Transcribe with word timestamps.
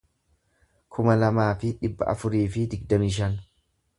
kuma 0.95 1.15
lamaa 1.23 1.51
fi 1.63 1.71
dhibba 1.83 2.09
afurii 2.15 2.43
fi 2.57 2.65
digdamii 2.75 3.13
shan 3.21 3.37